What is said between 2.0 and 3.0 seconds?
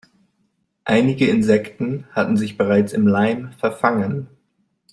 hatten sich bereits